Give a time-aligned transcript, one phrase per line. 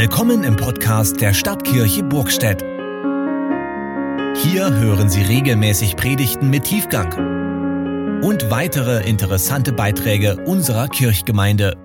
[0.00, 2.62] Willkommen im Podcast der Stadtkirche Burgstedt.
[4.34, 11.76] Hier hören Sie regelmäßig Predigten mit Tiefgang und weitere interessante Beiträge unserer Kirchgemeinde.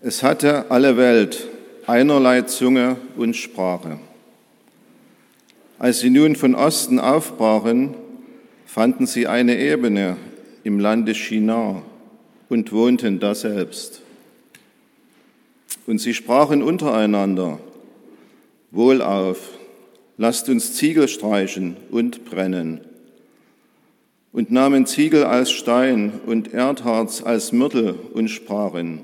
[0.00, 1.46] Es hatte alle Welt
[1.86, 3.98] einerlei Zunge und Sprache.
[5.78, 7.96] Als sie nun von Osten aufbrachen,
[8.66, 10.16] fanden sie eine Ebene
[10.64, 11.82] im Lande Shinar
[12.48, 14.00] und wohnten daselbst.
[15.86, 17.58] Und sie sprachen untereinander,
[18.70, 19.50] Wohlauf,
[20.16, 22.80] lasst uns Ziegel streichen und brennen.
[24.32, 29.00] Und nahmen Ziegel als Stein und Erdharz als Myrtel und sprachen,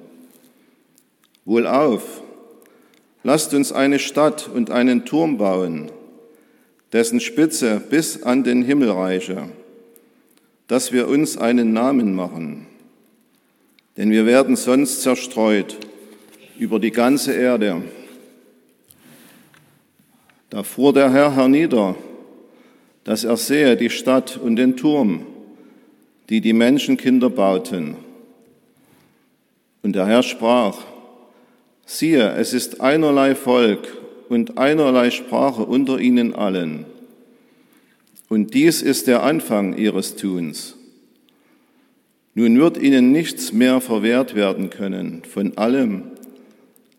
[1.45, 2.23] Wohlauf,
[3.23, 5.91] lasst uns eine Stadt und einen Turm bauen,
[6.93, 9.49] dessen Spitze bis an den Himmel reiche
[10.71, 12.69] dass wir uns einen Namen machen,
[13.97, 15.77] denn wir werden sonst zerstreut
[16.61, 17.83] über die ganze Erde.
[20.49, 21.97] Da fuhr der Herr hernieder,
[23.03, 25.27] dass er sehe die Stadt und den Turm,
[26.29, 27.97] die die Menschenkinder bauten.
[29.83, 30.79] Und der Herr sprach,
[31.85, 33.89] siehe, es ist einerlei Volk
[34.31, 36.87] und einerlei Sprache unter ihnen allen.
[38.29, 40.77] Und dies ist der Anfang ihres Tuns.
[42.35, 46.05] Nun wird ihnen nichts mehr verwehrt werden können von allem,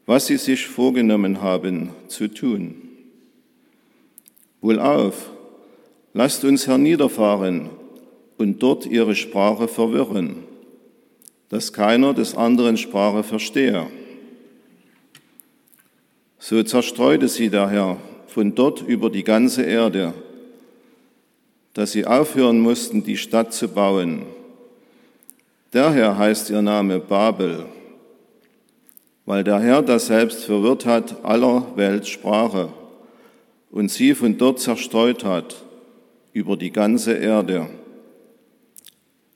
[0.06, 2.76] was sie sich vorgenommen haben zu tun.
[4.60, 5.32] Wohlauf,
[6.14, 7.70] lasst uns herniederfahren
[8.38, 10.36] und dort ihre Sprache verwirren,
[11.48, 13.88] dass keiner des anderen Sprache verstehe.
[16.42, 17.98] So zerstreute sie der Herr
[18.28, 20.14] von dort über die ganze Erde
[21.74, 24.24] dass sie aufhören mussten, die Stadt zu bauen.
[25.72, 27.66] Daher heißt ihr Name Babel,
[29.26, 32.70] weil der Herr das selbst verwirrt hat aller Welt Sprache
[33.72, 35.64] und sie von dort zerstreut hat
[36.34, 37.70] über die ganze Erde.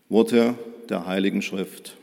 [0.10, 0.56] Worte
[0.90, 1.96] der Heiligen Schrift.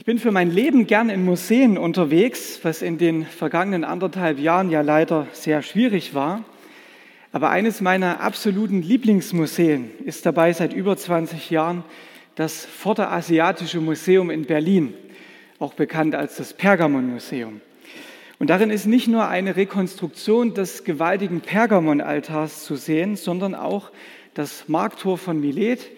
[0.00, 4.70] Ich bin für mein Leben gern in Museen unterwegs, was in den vergangenen anderthalb Jahren
[4.70, 6.42] ja leider sehr schwierig war.
[7.32, 11.84] Aber eines meiner absoluten Lieblingsmuseen ist dabei seit über 20 Jahren
[12.34, 14.94] das Vorderasiatische Museum in Berlin,
[15.58, 17.60] auch bekannt als das Pergamon-Museum.
[18.38, 23.90] Und darin ist nicht nur eine Rekonstruktion des gewaltigen Pergamon-Altars zu sehen, sondern auch
[24.32, 25.90] das Markttor von Milet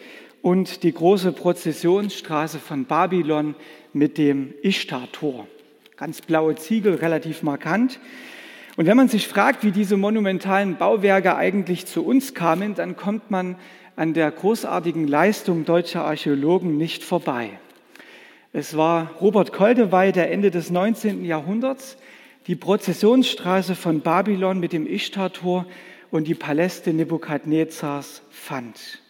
[0.42, 3.54] und die große Prozessionsstraße von Babylon
[3.92, 5.46] mit dem Ishtar-Tor.
[5.96, 8.00] Ganz blaue Ziegel, relativ markant.
[8.76, 13.30] Und wenn man sich fragt, wie diese monumentalen Bauwerke eigentlich zu uns kamen, dann kommt
[13.30, 13.56] man
[13.94, 17.50] an der großartigen Leistung deutscher Archäologen nicht vorbei.
[18.52, 21.24] Es war Robert Koldewey, der Ende des 19.
[21.24, 21.96] Jahrhunderts
[22.46, 25.66] die Prozessionsstraße von Babylon mit dem Ishtar-Tor
[26.10, 29.01] und die Paläste Nebukadnezars fand.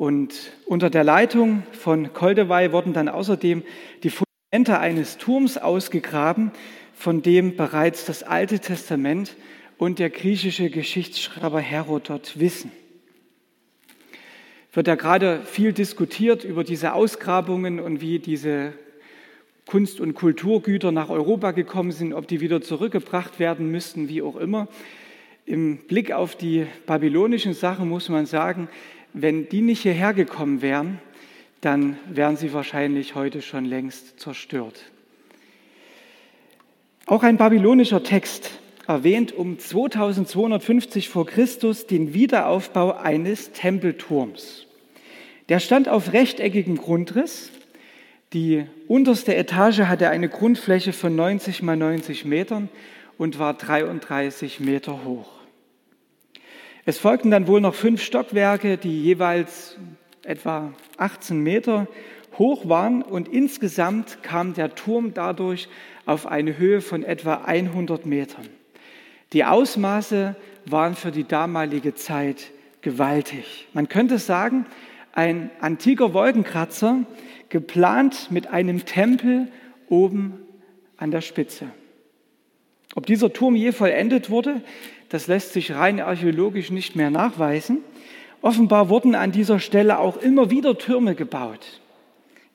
[0.00, 3.62] Und unter der Leitung von Koldewey wurden dann außerdem
[4.02, 6.52] die Fundamente eines Turms ausgegraben,
[6.94, 9.36] von dem bereits das Alte Testament
[9.76, 12.72] und der griechische Geschichtsschreiber Herodot wissen.
[14.72, 18.72] Wird ja gerade viel diskutiert über diese Ausgrabungen und wie diese
[19.66, 24.36] Kunst- und Kulturgüter nach Europa gekommen sind, ob die wieder zurückgebracht werden müssten, wie auch
[24.36, 24.66] immer.
[25.44, 28.68] Im Blick auf die babylonischen Sachen muss man sagen,
[29.12, 30.98] wenn die nicht hierher gekommen wären,
[31.60, 34.84] dann wären sie wahrscheinlich heute schon längst zerstört.
[37.06, 38.50] Auch ein babylonischer Text
[38.86, 44.66] erwähnt um 2250 vor Christus den Wiederaufbau eines Tempelturms.
[45.48, 47.50] Der stand auf rechteckigem Grundriss.
[48.32, 52.68] Die unterste Etage hatte eine Grundfläche von 90 mal 90 Metern
[53.18, 55.39] und war 33 Meter hoch.
[56.86, 59.76] Es folgten dann wohl noch fünf Stockwerke, die jeweils
[60.22, 61.86] etwa 18 Meter
[62.38, 65.68] hoch waren und insgesamt kam der Turm dadurch
[66.06, 68.48] auf eine Höhe von etwa 100 Metern.
[69.32, 72.50] Die Ausmaße waren für die damalige Zeit
[72.80, 73.68] gewaltig.
[73.74, 74.64] Man könnte sagen,
[75.12, 77.04] ein antiker Wolkenkratzer,
[77.48, 79.48] geplant mit einem Tempel
[79.88, 80.40] oben
[80.96, 81.66] an der Spitze.
[82.94, 84.62] Ob dieser Turm je vollendet wurde,
[85.10, 87.78] das lässt sich rein archäologisch nicht mehr nachweisen.
[88.42, 91.80] Offenbar wurden an dieser Stelle auch immer wieder Türme gebaut.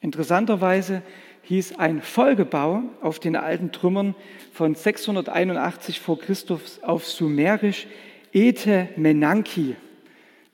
[0.01, 1.03] Interessanterweise
[1.43, 4.15] hieß ein Folgebau auf den alten Trümmern
[4.51, 7.87] von 681 vor Christus auf Sumerisch
[8.33, 9.75] Ete Menanki.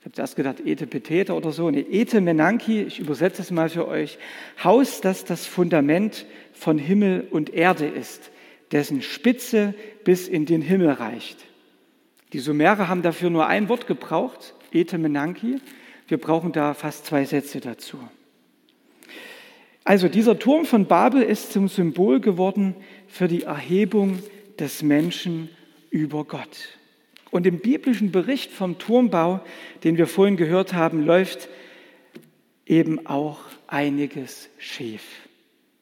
[0.00, 1.70] Ich habe zuerst gedacht, Ete Petete oder so.
[1.70, 4.18] Nee, Ete Menanki, ich übersetze es mal für euch.
[4.62, 8.32] Haus, das das Fundament von Himmel und Erde ist,
[8.72, 9.74] dessen Spitze
[10.04, 11.38] bis in den Himmel reicht.
[12.32, 15.60] Die Sumerer haben dafür nur ein Wort gebraucht, Ete Menanki.
[16.08, 17.98] Wir brauchen da fast zwei Sätze dazu.
[19.84, 22.74] Also dieser Turm von Babel ist zum Symbol geworden
[23.08, 24.20] für die Erhebung
[24.58, 25.48] des Menschen
[25.90, 26.78] über Gott.
[27.30, 29.40] Und im biblischen Bericht vom Turmbau,
[29.84, 31.48] den wir vorhin gehört haben, läuft
[32.66, 35.02] eben auch einiges schief.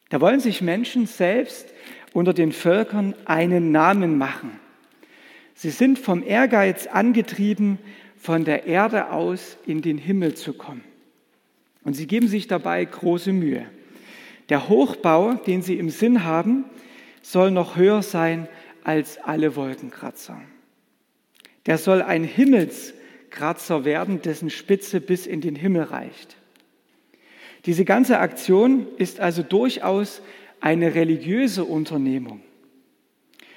[0.09, 1.67] Da wollen sich Menschen selbst
[2.13, 4.60] unter den Völkern einen Namen machen.
[5.53, 7.77] Sie sind vom Ehrgeiz angetrieben,
[8.17, 10.83] von der Erde aus in den Himmel zu kommen.
[11.83, 13.65] Und sie geben sich dabei große Mühe.
[14.49, 16.65] Der Hochbau, den sie im Sinn haben,
[17.21, 18.47] soll noch höher sein
[18.83, 20.41] als alle Wolkenkratzer.
[21.65, 26.37] Der soll ein Himmelskratzer werden, dessen Spitze bis in den Himmel reicht.
[27.65, 30.21] Diese ganze Aktion ist also durchaus
[30.59, 32.41] eine religiöse Unternehmung.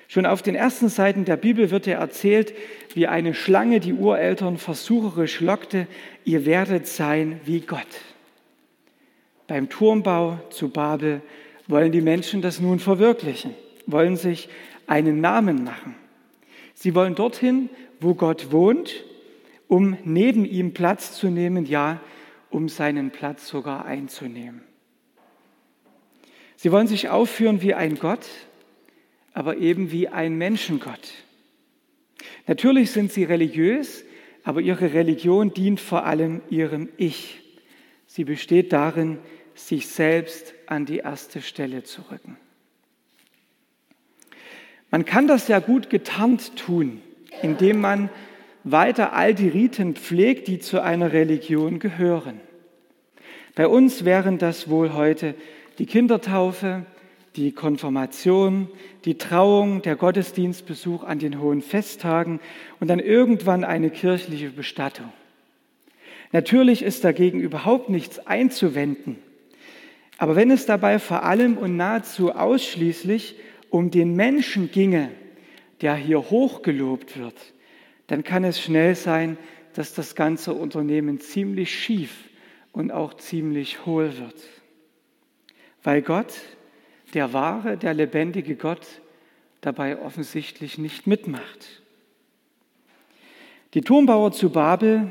[0.09, 2.55] Schon auf den ersten Seiten der Bibel wird ja erzählt,
[2.95, 5.87] wie eine Schlange die Ureltern versucherisch lockte,
[6.25, 7.87] ihr werdet sein wie Gott.
[9.47, 11.21] Beim Turmbau zu Babel
[11.67, 13.55] wollen die Menschen das nun verwirklichen,
[13.87, 14.49] wollen sich
[14.87, 15.95] einen Namen machen.
[16.75, 17.71] Sie wollen dorthin,
[18.01, 19.05] wo Gott wohnt,
[19.69, 22.01] um neben ihm Platz zu nehmen, ja,
[22.51, 24.63] um seinen Platz sogar einzunehmen.
[26.57, 28.27] Sie wollen sich aufführen wie ein Gott,
[29.35, 31.13] aber eben wie ein Menschengott.
[32.47, 34.05] Natürlich sind sie religiös,
[34.45, 37.43] aber ihre Religion dient vor allem ihrem Ich.
[38.07, 39.19] Sie besteht darin,
[39.55, 42.37] sich selbst an die erste Stelle zu rücken.
[44.91, 47.03] Man kann das ja gut getarnt tun,
[47.43, 48.11] indem man
[48.63, 52.41] weiter all die Riten pflegt, die zu einer Religion gehören.
[53.55, 55.35] Bei uns wären das wohl heute
[55.79, 56.87] die Kindertaufe,
[57.37, 58.69] die Konfirmation,
[59.05, 62.41] die Trauung, der Gottesdienstbesuch an den hohen Festtagen
[62.81, 65.13] und dann irgendwann eine kirchliche Bestattung.
[66.33, 69.19] Natürlich ist dagegen überhaupt nichts einzuwenden.
[70.19, 73.37] Aber wenn es dabei vor allem und nahezu ausschließlich
[73.71, 75.11] um den Menschen ginge,
[75.81, 77.35] der hier hochgelobt wird,
[78.07, 79.39] dann kann es schnell sein,
[79.75, 82.29] dass das ganze Unternehmen ziemlich schief
[82.73, 84.37] und auch ziemlich hohl wird.
[85.83, 86.33] Weil Gott,
[87.15, 88.87] der wahre, der lebendige Gott,
[89.61, 91.83] dabei offensichtlich nicht mitmacht.
[93.75, 95.11] Die Turmbauer zu Babel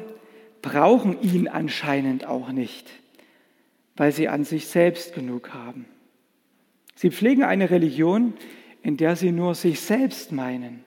[0.62, 2.90] brauchen ihn anscheinend auch nicht
[3.96, 5.86] weil sie an sich selbst genug haben.
[6.96, 8.34] Sie pflegen eine Religion,
[8.82, 10.84] in der sie nur sich selbst meinen.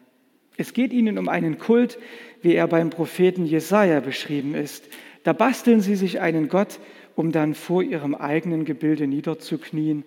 [0.57, 1.99] Es geht ihnen um einen Kult,
[2.43, 4.89] wie er beim Propheten Jesaja beschrieben ist.
[5.23, 6.79] Da basteln sie sich einen Gott,
[7.15, 10.05] um dann vor ihrem eigenen Gebilde niederzuknien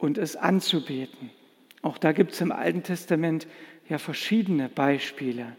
[0.00, 1.30] und es anzubeten.
[1.82, 3.46] Auch da gibt es im Alten Testament
[3.88, 5.56] ja verschiedene Beispiele.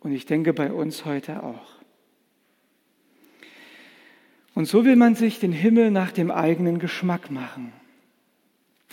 [0.00, 1.78] Und ich denke bei uns heute auch.
[4.54, 7.72] Und so will man sich den Himmel nach dem eigenen Geschmack machen.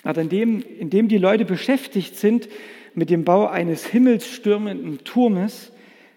[0.04, 2.48] Aber indem, indem die Leute beschäftigt sind
[2.94, 5.72] mit dem Bau eines himmelsstürmenden Turmes,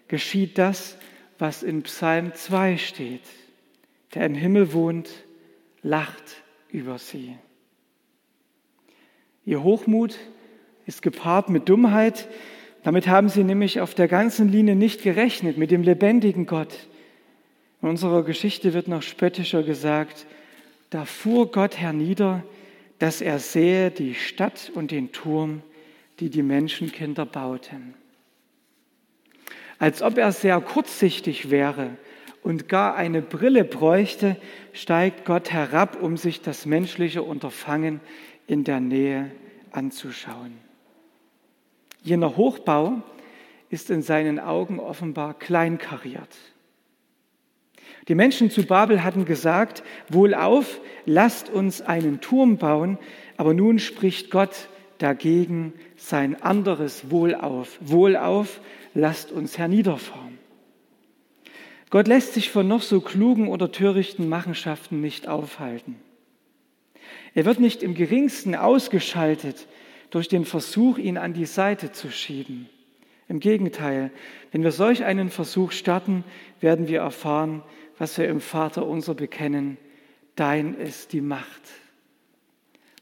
[0.07, 0.97] geschieht das,
[1.39, 3.23] was in Psalm 2 steht.
[4.13, 5.09] Der im Himmel wohnt,
[5.81, 7.35] lacht über sie.
[9.45, 10.17] Ihr Hochmut
[10.85, 12.27] ist gepaart mit Dummheit.
[12.83, 16.87] Damit haben sie nämlich auf der ganzen Linie nicht gerechnet, mit dem lebendigen Gott,
[17.81, 20.25] in unserer Geschichte wird noch spöttischer gesagt,
[20.89, 22.43] da fuhr Gott hernieder,
[22.97, 25.61] dass er sähe die Stadt und den Turm,
[26.19, 27.93] die die Menschenkinder bauten.
[29.77, 31.91] Als ob er sehr kurzsichtig wäre
[32.43, 34.35] und gar eine Brille bräuchte,
[34.73, 38.01] steigt Gott herab, um sich das menschliche Unterfangen
[38.49, 39.29] in der Nähe
[39.71, 40.57] anzuschauen.
[42.01, 43.03] Jener Hochbau
[43.69, 46.35] ist in seinen Augen offenbar kleinkariert.
[48.07, 52.97] Die Menschen zu Babel hatten gesagt, wohlauf, lasst uns einen Turm bauen,
[53.37, 57.77] aber nun spricht Gott dagegen sein anderes Wohlauf.
[57.81, 58.61] Wohlauf,
[58.95, 60.39] lasst uns herniederfahren.
[61.91, 65.97] Gott lässt sich von noch so klugen oder törichten Machenschaften nicht aufhalten.
[67.35, 69.67] Er wird nicht im geringsten ausgeschaltet
[70.09, 72.67] durch den Versuch, ihn an die Seite zu schieben.
[73.27, 74.11] Im Gegenteil,
[74.51, 76.23] wenn wir solch einen Versuch starten,
[76.59, 77.61] werden wir erfahren,
[77.99, 79.77] was wir im Vater unser bekennen,
[80.35, 81.61] dein ist die Macht.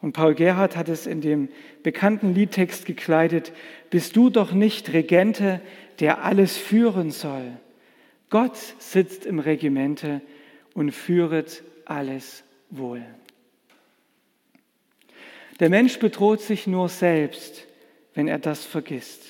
[0.02, 1.50] Und Paul Gerhard hat es in dem
[1.82, 3.54] bekannten Liedtext gekleidet,
[3.90, 5.62] bist du doch nicht Regente,
[6.00, 7.54] der alles führen soll.
[8.30, 10.22] Gott sitzt im Regimente
[10.74, 13.04] und führet alles wohl.
[15.60, 17.66] Der Mensch bedroht sich nur selbst,
[18.14, 19.24] wenn er das vergisst.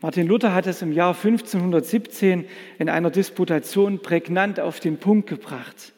[0.00, 2.44] Martin Luther hat es im Jahr 1517
[2.78, 5.92] in einer Disputation prägnant auf den Punkt gebracht.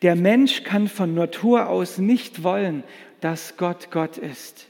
[0.00, 2.82] Der Mensch kann von Natur aus nicht wollen,
[3.20, 4.68] dass Gott Gott ist.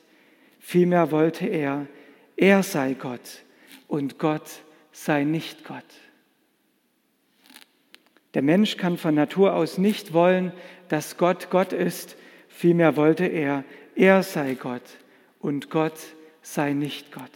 [0.59, 1.87] Vielmehr wollte er,
[2.37, 3.45] er sei Gott
[3.87, 4.51] und Gott
[4.91, 5.85] sei nicht Gott.
[8.35, 10.53] Der Mensch kann von Natur aus nicht wollen,
[10.89, 12.17] dass Gott Gott ist,
[12.53, 14.83] vielmehr wollte er, er sei Gott
[15.39, 15.99] und Gott
[16.43, 17.31] sei nicht Gott.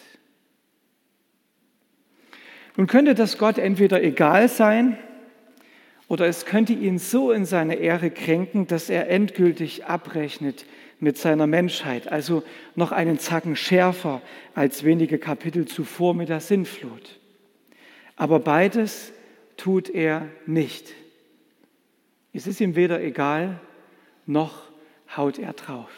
[2.76, 4.98] Nun könnte das Gott entweder egal sein
[6.08, 10.66] oder es könnte ihn so in seiner Ehre kränken, dass er endgültig abrechnet
[11.00, 12.42] mit seiner Menschheit, also
[12.74, 14.22] noch einen Zacken schärfer
[14.54, 17.18] als wenige Kapitel zuvor mit der Sintflut.
[18.14, 19.12] Aber beides
[19.56, 20.92] tut er nicht.
[22.32, 23.60] Es ist ihm weder egal,
[24.26, 24.65] noch
[25.14, 25.90] haut er drauf.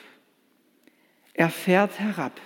[1.35, 2.41] Er fährt herab.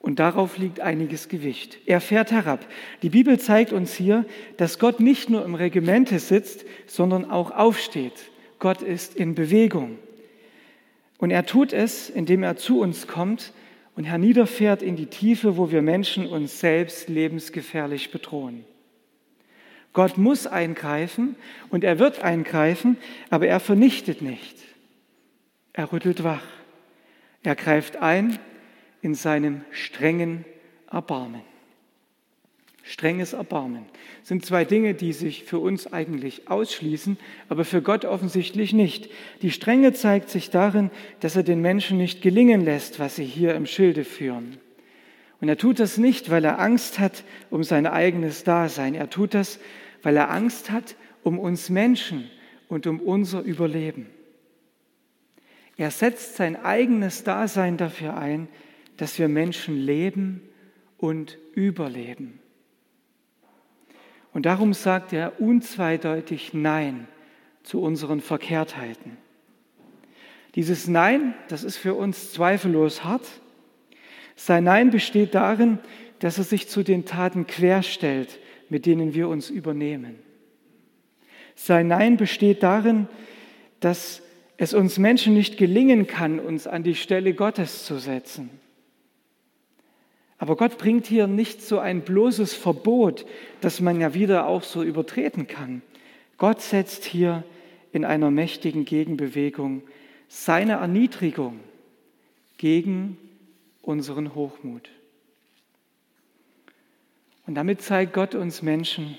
[0.00, 1.78] Und darauf liegt einiges Gewicht.
[1.84, 2.66] Er fährt herab.
[3.02, 4.24] Die Bibel zeigt uns hier,
[4.56, 8.30] dass Gott nicht nur im Regimente sitzt, sondern auch aufsteht.
[8.58, 9.98] Gott ist in Bewegung.
[11.18, 13.52] Und er tut es, indem er zu uns kommt
[13.94, 18.64] und herniederfährt in die Tiefe, wo wir Menschen uns selbst lebensgefährlich bedrohen.
[19.92, 21.36] Gott muss eingreifen
[21.70, 22.96] und er wird eingreifen,
[23.28, 24.56] aber er vernichtet nicht.
[25.72, 26.46] Er rüttelt wach.
[27.42, 28.38] Er greift ein
[29.02, 30.44] in seinem strengen
[30.90, 31.42] Erbarmen.
[32.82, 33.84] Strenges Erbarmen
[34.22, 37.18] sind zwei Dinge, die sich für uns eigentlich ausschließen,
[37.48, 39.10] aber für Gott offensichtlich nicht.
[39.42, 43.54] Die Strenge zeigt sich darin, dass er den Menschen nicht gelingen lässt, was sie hier
[43.54, 44.58] im Schilde führen.
[45.40, 48.94] Und er tut das nicht, weil er Angst hat um sein eigenes Dasein.
[48.94, 49.58] Er tut das,
[50.02, 52.30] weil er Angst hat um uns Menschen
[52.68, 54.06] und um unser Überleben.
[55.76, 58.48] Er setzt sein eigenes Dasein dafür ein,
[58.98, 60.42] dass wir Menschen leben
[60.98, 62.38] und überleben.
[64.32, 67.08] Und darum sagt er unzweideutig Nein
[67.62, 69.16] zu unseren Verkehrtheiten.
[70.54, 73.39] Dieses Nein, das ist für uns zweifellos hart.
[74.42, 75.78] Sein Nein besteht darin,
[76.18, 78.38] dass er sich zu den Taten querstellt,
[78.70, 80.18] mit denen wir uns übernehmen.
[81.54, 83.06] Sein Nein besteht darin,
[83.80, 84.22] dass
[84.56, 88.48] es uns Menschen nicht gelingen kann, uns an die Stelle Gottes zu setzen.
[90.38, 93.26] Aber Gott bringt hier nicht so ein bloßes Verbot,
[93.60, 95.82] das man ja wieder auch so übertreten kann.
[96.38, 97.44] Gott setzt hier
[97.92, 99.82] in einer mächtigen Gegenbewegung
[100.28, 101.60] seine Erniedrigung
[102.56, 103.18] gegen
[103.82, 104.90] unseren Hochmut.
[107.46, 109.18] Und damit zeigt Gott uns Menschen,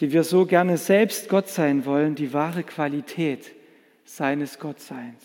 [0.00, 3.52] die wir so gerne selbst Gott sein wollen, die wahre Qualität
[4.04, 5.24] seines Gottseins.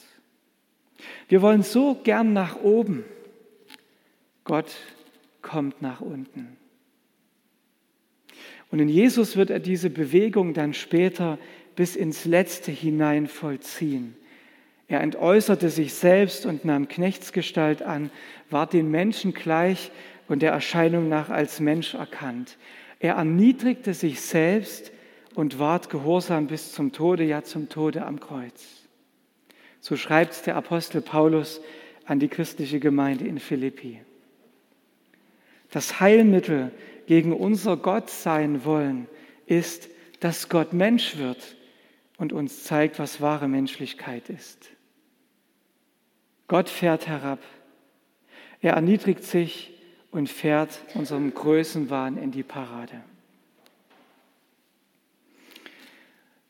[1.27, 3.03] Wir wollen so gern nach oben.
[4.43, 4.75] Gott
[5.41, 6.57] kommt nach unten.
[8.71, 11.37] Und in Jesus wird er diese Bewegung dann später
[11.75, 14.15] bis ins Letzte hinein vollziehen.
[14.87, 18.11] Er entäußerte sich selbst und nahm Knechtsgestalt an,
[18.49, 19.91] ward den Menschen gleich
[20.27, 22.57] und der Erscheinung nach als Mensch erkannt.
[22.99, 24.91] Er erniedrigte sich selbst
[25.33, 28.85] und ward gehorsam bis zum Tode, ja zum Tode am Kreuz.
[29.79, 31.61] So schreibt der Apostel Paulus
[32.05, 34.01] an die christliche Gemeinde in Philippi.
[35.71, 36.71] Das Heilmittel
[37.07, 39.07] gegen unser Gott sein wollen
[39.45, 39.89] ist,
[40.19, 41.55] dass Gott Mensch wird
[42.17, 44.69] und uns zeigt, was wahre Menschlichkeit ist.
[46.47, 47.39] Gott fährt herab.
[48.61, 49.73] Er erniedrigt sich
[50.11, 53.01] und fährt unserem Größenwahn in die Parade.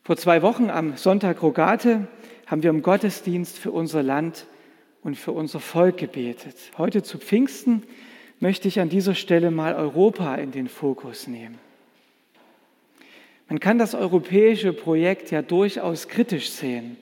[0.04, 2.08] Vor zwei Wochen am Sonntag Rogate
[2.46, 4.46] haben wir im Gottesdienst für unser Land
[5.02, 6.56] und für unser Volk gebetet.
[6.78, 7.84] Heute zu Pfingsten
[8.40, 11.58] möchte ich an dieser Stelle mal Europa in den Fokus nehmen.
[13.48, 16.98] Man kann das europäische Projekt ja durchaus kritisch sehen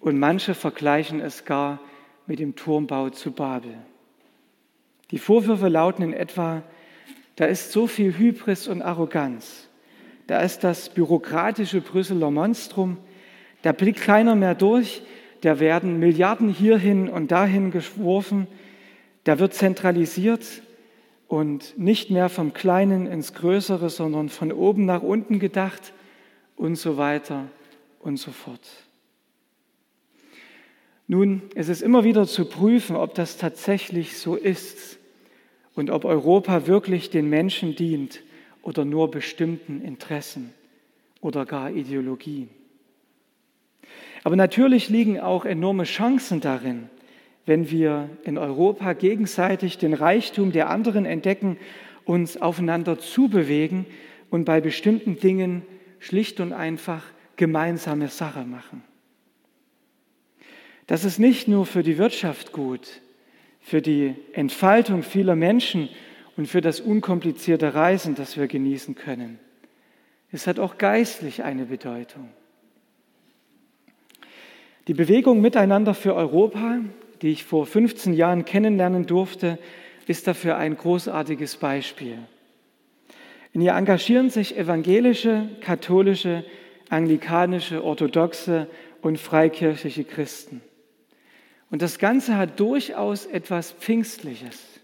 [0.00, 1.80] und manche vergleichen es gar
[2.26, 3.74] mit dem Turmbau zu Babel.
[5.10, 6.62] Die Vorwürfe lauten in etwa,
[7.36, 9.68] da ist so viel Hybris und Arroganz,
[10.26, 12.98] da ist das bürokratische Brüsseler Monstrum,
[13.62, 15.02] da blickt keiner mehr durch,
[15.42, 18.48] da werden Milliarden hierhin und dahin geworfen,
[19.24, 20.62] da wird zentralisiert
[21.28, 25.92] und nicht mehr vom Kleinen ins Größere, sondern von oben nach unten gedacht
[26.56, 27.44] und so weiter
[28.00, 28.85] und so fort.
[31.08, 34.98] Nun, es ist immer wieder zu prüfen, ob das tatsächlich so ist
[35.74, 38.22] und ob Europa wirklich den Menschen dient
[38.62, 40.52] oder nur bestimmten Interessen
[41.20, 42.48] oder gar Ideologien.
[44.24, 46.90] Aber natürlich liegen auch enorme Chancen darin,
[47.44, 51.58] wenn wir in Europa gegenseitig den Reichtum der anderen entdecken,
[52.04, 53.86] uns aufeinander zubewegen
[54.30, 55.62] und bei bestimmten Dingen
[56.00, 57.04] schlicht und einfach
[57.36, 58.82] gemeinsame Sache machen.
[60.86, 63.00] Das ist nicht nur für die Wirtschaft gut,
[63.60, 65.88] für die Entfaltung vieler Menschen
[66.36, 69.38] und für das unkomplizierte Reisen, das wir genießen können.
[70.30, 72.28] Es hat auch geistlich eine Bedeutung.
[74.86, 76.78] Die Bewegung Miteinander für Europa,
[77.22, 79.58] die ich vor 15 Jahren kennenlernen durfte,
[80.06, 82.18] ist dafür ein großartiges Beispiel.
[83.52, 86.44] In ihr engagieren sich evangelische, katholische,
[86.90, 88.68] anglikanische, orthodoxe
[89.02, 90.60] und freikirchliche Christen.
[91.76, 94.80] Und das Ganze hat durchaus etwas Pfingstliches.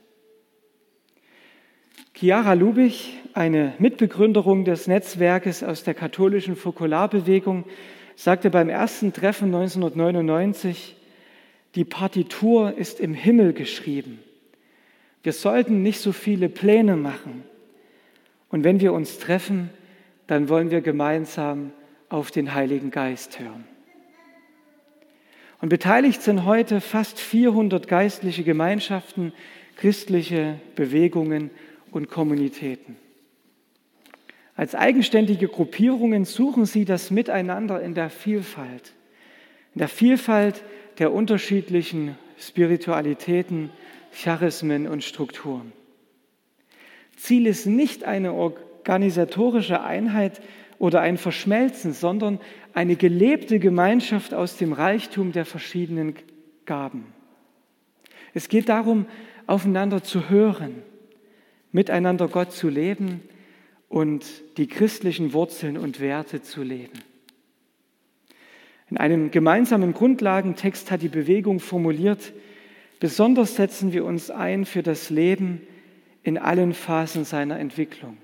[2.12, 7.64] Chiara Lubich, eine Mitbegründerung des Netzwerkes aus der katholischen Fokularbewegung,
[8.14, 10.94] sagte beim ersten Treffen 1999,
[11.76, 14.18] die Partitur ist im Himmel geschrieben.
[15.22, 17.44] Wir sollten nicht so viele Pläne machen.
[18.50, 19.70] Und wenn wir uns treffen,
[20.26, 21.72] dann wollen wir gemeinsam
[22.10, 23.71] auf den Heiligen Geist hören.
[25.62, 29.32] Und beteiligt sind heute fast 400 geistliche Gemeinschaften,
[29.76, 31.50] christliche Bewegungen
[31.92, 32.96] und Kommunitäten.
[34.56, 38.92] Als eigenständige Gruppierungen suchen sie das Miteinander in der Vielfalt,
[39.74, 40.64] in der Vielfalt
[40.98, 43.70] der unterschiedlichen Spiritualitäten,
[44.12, 45.72] Charismen und Strukturen.
[47.16, 50.42] Ziel ist nicht eine organisatorische Einheit
[50.80, 52.40] oder ein Verschmelzen, sondern
[52.74, 56.14] eine gelebte Gemeinschaft aus dem Reichtum der verschiedenen
[56.64, 57.06] Gaben.
[58.34, 59.06] Es geht darum,
[59.46, 60.82] aufeinander zu hören,
[61.70, 63.20] miteinander Gott zu leben
[63.88, 64.24] und
[64.56, 66.98] die christlichen Wurzeln und Werte zu leben.
[68.88, 72.32] In einem gemeinsamen Grundlagentext hat die Bewegung formuliert,
[73.00, 75.62] besonders setzen wir uns ein für das Leben
[76.22, 78.16] in allen Phasen seiner Entwicklung,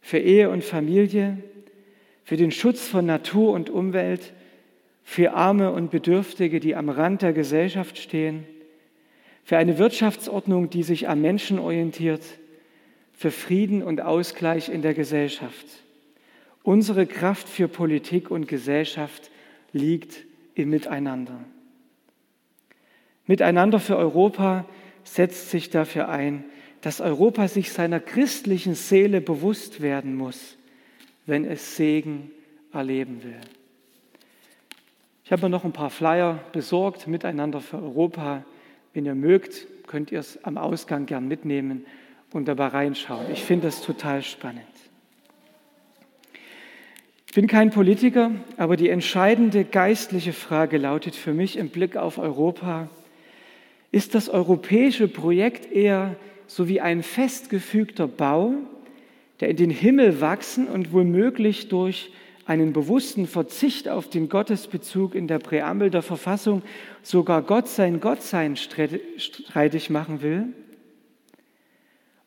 [0.00, 1.38] für Ehe und Familie,
[2.24, 4.32] für den Schutz von Natur und Umwelt,
[5.02, 8.46] für Arme und Bedürftige, die am Rand der Gesellschaft stehen,
[9.44, 12.22] für eine Wirtschaftsordnung, die sich am Menschen orientiert,
[13.12, 15.66] für Frieden und Ausgleich in der Gesellschaft.
[16.62, 19.30] Unsere Kraft für Politik und Gesellschaft
[19.72, 21.44] liegt im Miteinander.
[23.26, 24.64] Miteinander für Europa
[25.02, 26.44] setzt sich dafür ein,
[26.80, 30.56] dass Europa sich seiner christlichen Seele bewusst werden muss
[31.26, 32.30] wenn es Segen
[32.72, 33.40] erleben will.
[35.24, 38.44] Ich habe mir noch ein paar Flyer besorgt, miteinander für Europa.
[38.92, 41.86] Wenn ihr mögt, könnt ihr es am Ausgang gern mitnehmen
[42.32, 43.30] und dabei reinschauen.
[43.32, 44.66] Ich finde das total spannend.
[47.26, 52.18] Ich bin kein Politiker, aber die entscheidende geistliche Frage lautet für mich im Blick auf
[52.18, 52.88] Europa,
[53.90, 58.54] ist das europäische Projekt eher so wie ein festgefügter Bau,
[59.42, 62.12] der in den Himmel wachsen und womöglich durch
[62.46, 66.62] einen bewussten Verzicht auf den Gottesbezug in der Präambel der Verfassung
[67.02, 70.44] sogar Gott sein Gottsein streitig machen will?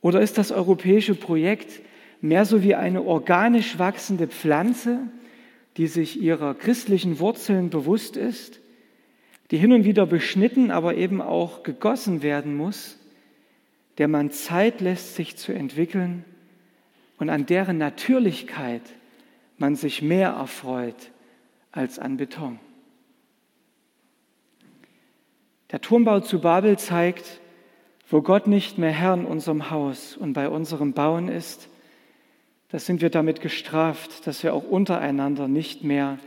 [0.01, 1.79] Oder ist das europäische Projekt
[2.19, 4.99] mehr so wie eine organisch wachsende Pflanze,
[5.77, 8.59] die sich ihrer christlichen Wurzeln bewusst ist,
[9.51, 12.99] die hin und wieder beschnitten, aber eben auch gegossen werden muss,
[13.99, 16.25] der man Zeit lässt, sich zu entwickeln
[17.17, 18.81] und an deren Natürlichkeit
[19.57, 21.11] man sich mehr erfreut
[21.71, 22.59] als an Beton.
[25.71, 27.39] Der Turmbau zu Babel zeigt,
[28.09, 31.69] wo Gott nicht mehr Herr in unserem Haus und bei unserem Bauen ist,
[32.69, 36.19] da sind wir damit gestraft, dass wir auch untereinander nicht mehr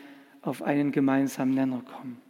[0.42, 2.20] auf einen gemeinsamen Nenner kommen.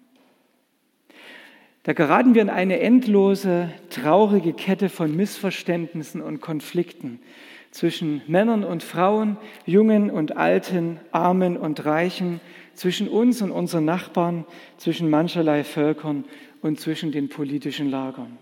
[1.85, 7.21] Da geraten wir in eine endlose, traurige Kette von Missverständnissen und Konflikten,
[7.71, 12.41] zwischen Männern und Frauen, Jungen und Alten, Armen und Reichen,
[12.75, 14.45] zwischen uns und unseren Nachbarn,
[14.77, 16.25] zwischen mancherlei Völkern
[16.63, 18.39] und zwischen den politischen Lagern.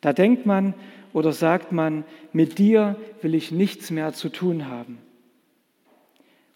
[0.00, 0.74] Da denkt man
[1.12, 4.98] oder sagt man, mit dir will ich nichts mehr zu tun haben.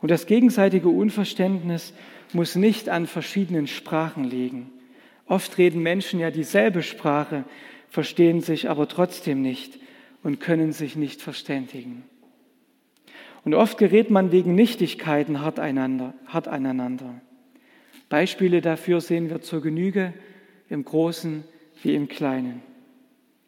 [0.01, 1.93] Und das gegenseitige Unverständnis
[2.33, 4.71] muss nicht an verschiedenen Sprachen liegen.
[5.27, 7.45] Oft reden Menschen ja dieselbe Sprache,
[7.89, 9.79] verstehen sich aber trotzdem nicht
[10.23, 12.05] und können sich nicht verständigen.
[13.45, 17.21] Und oft gerät man wegen Nichtigkeiten hart, einander, hart aneinander.
[18.09, 20.13] Beispiele dafür sehen wir zur Genüge
[20.69, 21.45] im Großen
[21.83, 22.63] wie im Kleinen.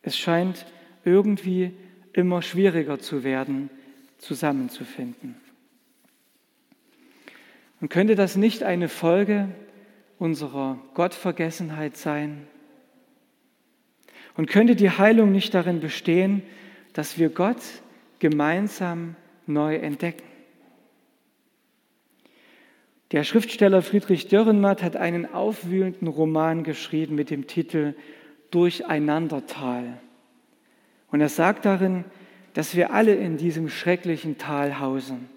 [0.03, 0.67] Es scheint
[1.05, 1.73] irgendwie
[2.13, 3.71] immer schwieriger zu werden,
[4.19, 5.37] zusammenzufinden.
[7.81, 9.49] Und könnte das nicht eine Folge
[10.19, 12.47] unserer Gottvergessenheit sein?
[14.37, 16.43] Und könnte die Heilung nicht darin bestehen,
[16.93, 17.61] dass wir Gott
[18.19, 19.17] gemeinsam
[19.47, 20.23] neu entdecken?
[23.13, 27.95] Der Schriftsteller Friedrich Dürrenmatt hat einen aufwühlenden Roman geschrieben mit dem Titel
[28.51, 29.99] Durcheinandertal.
[31.11, 32.05] Und er sagt darin,
[32.55, 35.29] dass wir alle in diesem schrecklichen Tal hausen.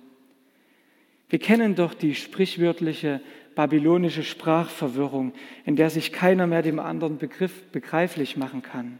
[1.27, 3.19] Wir kennen doch die sprichwörtliche
[3.55, 5.33] babylonische Sprachverwirrung,
[5.65, 8.99] in der sich keiner mehr dem anderen Begriff begreiflich machen kann.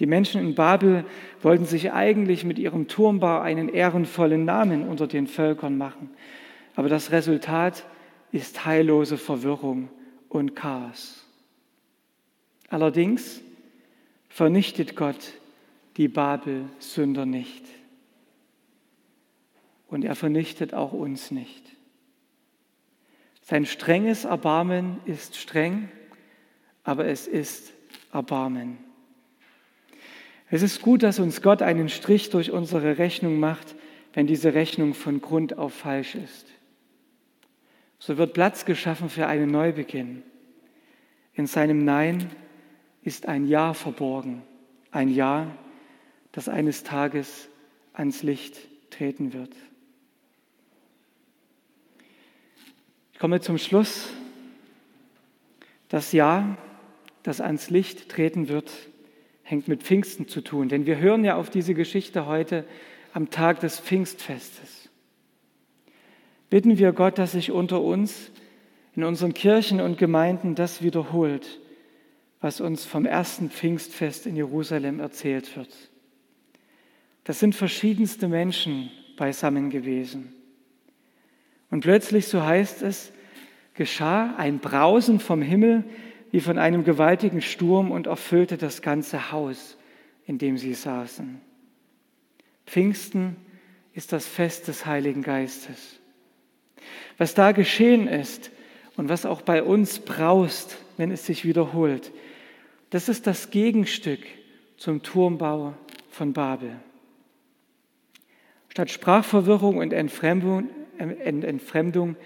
[0.00, 1.04] Die Menschen in Babel
[1.40, 6.10] wollten sich eigentlich mit ihrem Turmbau einen ehrenvollen Namen unter den Völkern machen,
[6.74, 7.84] aber das Resultat
[8.32, 9.88] ist heillose Verwirrung
[10.28, 11.24] und Chaos.
[12.68, 13.40] Allerdings
[14.28, 15.34] vernichtet Gott
[15.96, 17.64] die Babel-Sünder nicht.
[19.86, 21.62] Und er vernichtet auch uns nicht.
[23.46, 25.90] Sein strenges Erbarmen ist streng,
[26.82, 27.74] aber es ist
[28.10, 28.78] Erbarmen.
[30.48, 33.74] Es ist gut, dass uns Gott einen Strich durch unsere Rechnung macht,
[34.14, 36.46] wenn diese Rechnung von Grund auf falsch ist.
[37.98, 40.22] So wird Platz geschaffen für einen Neubeginn.
[41.34, 42.30] In seinem Nein
[43.02, 44.40] ist ein Ja verborgen,
[44.90, 45.54] ein Ja,
[46.32, 47.48] das eines Tages
[47.92, 48.56] ans Licht
[48.88, 49.54] treten wird.
[53.24, 54.10] Komme zum Schluss.
[55.88, 56.58] Das Ja,
[57.22, 58.70] das ans Licht treten wird,
[59.42, 60.68] hängt mit Pfingsten zu tun.
[60.68, 62.66] Denn wir hören ja auf diese Geschichte heute
[63.14, 64.90] am Tag des Pfingstfestes.
[66.50, 68.30] Bitten wir Gott, dass sich unter uns
[68.94, 71.60] in unseren Kirchen und Gemeinden das wiederholt,
[72.42, 75.74] was uns vom ersten Pfingstfest in Jerusalem erzählt wird.
[77.24, 80.34] Das sind verschiedenste Menschen beisammen gewesen.
[81.70, 83.13] Und plötzlich, so heißt es,
[83.74, 85.84] geschah ein Brausen vom Himmel
[86.30, 89.76] wie von einem gewaltigen Sturm und erfüllte das ganze Haus,
[90.26, 91.40] in dem sie saßen.
[92.66, 93.36] Pfingsten
[93.92, 96.00] ist das Fest des Heiligen Geistes.
[97.18, 98.50] Was da geschehen ist
[98.96, 102.12] und was auch bei uns braust, wenn es sich wiederholt,
[102.90, 104.20] das ist das Gegenstück
[104.76, 105.74] zum Turmbau
[106.10, 106.76] von Babel.
[108.68, 112.16] Statt Sprachverwirrung und Entfremdung, Entfremdung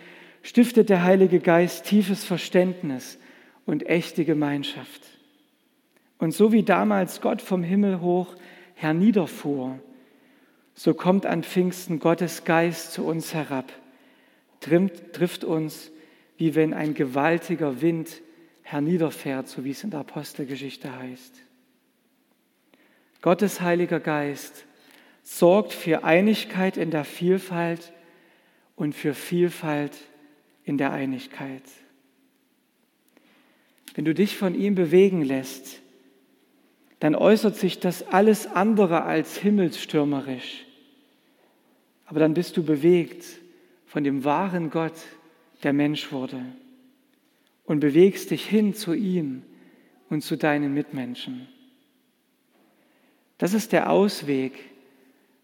[0.49, 3.19] stiftet der Heilige Geist tiefes Verständnis
[3.67, 5.03] und echte Gemeinschaft.
[6.17, 8.35] Und so wie damals Gott vom Himmel hoch
[8.75, 9.79] herniederfuhr,
[10.73, 13.71] so kommt an Pfingsten Gottes Geist zu uns herab,
[14.61, 15.91] trifft uns,
[16.39, 18.23] wie wenn ein gewaltiger Wind
[18.63, 21.43] herniederfährt, so wie es in der Apostelgeschichte heißt.
[23.21, 24.65] Gottes Heiliger Geist
[25.23, 27.93] sorgt für Einigkeit in der Vielfalt
[28.77, 29.93] und für Vielfalt
[30.69, 31.63] in der Einigkeit.
[33.95, 35.81] Wenn du dich von ihm bewegen lässt,
[37.01, 40.65] dann äußert sich das alles andere als himmelsstürmerisch.
[42.07, 43.25] Aber dann bist du bewegt
[43.87, 45.01] von dem wahren Gott,
[45.63, 46.41] der Mensch wurde
[47.65, 49.43] und bewegst dich hin zu ihm
[50.09, 51.49] und zu deinen Mitmenschen.
[53.37, 54.53] Das ist der Ausweg,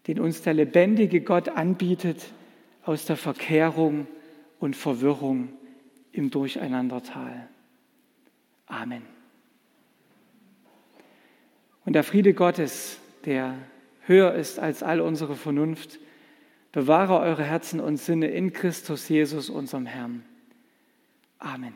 [0.07, 2.21] den uns der lebendige Gott anbietet
[2.83, 4.07] aus der Verkehrung
[4.59, 5.49] und Verwirrung
[6.11, 7.47] im Durcheinandertal.
[8.67, 9.03] Amen.
[11.85, 13.55] Und der Friede Gottes, der
[14.01, 15.99] höher ist als all unsere Vernunft,
[16.71, 20.25] bewahre eure Herzen und Sinne in Christus Jesus, unserem Herrn.
[21.37, 21.75] Amen.